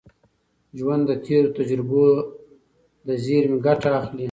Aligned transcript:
ژوند 0.77 1.03
د 1.07 1.11
تېرو 1.25 1.49
تجربو 1.57 2.03
له 3.05 3.13
زېرمي 3.23 3.57
ګټه 3.65 3.89
اخلي. 3.99 4.19